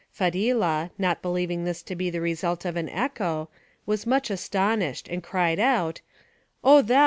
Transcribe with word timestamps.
Fadhilah, 0.17 0.89
not 0.97 1.21
believing 1.21 1.63
this 1.63 1.83
to 1.83 1.95
be 1.95 2.09
the 2.09 2.21
result 2.21 2.65
of 2.65 2.75
an 2.75 2.89
echo, 2.89 3.49
was 3.85 4.07
much 4.07 4.31
astonished, 4.31 5.07
and 5.07 5.21
cried 5.21 5.59
out, 5.59 6.01
"O 6.63 6.81
thou! 6.81 6.99